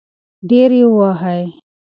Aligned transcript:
ډېر 0.49 0.69
يې 0.79 0.85
ووهی. 0.93 1.43